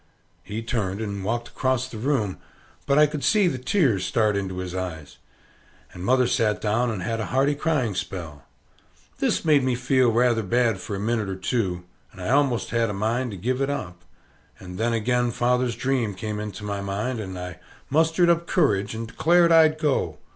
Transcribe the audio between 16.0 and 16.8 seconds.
came into